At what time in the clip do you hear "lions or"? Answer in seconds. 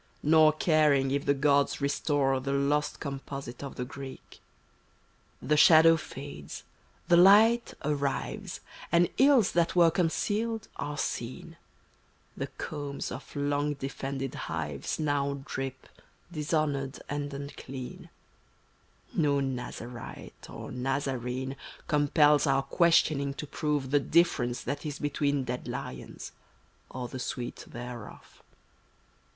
25.67-27.07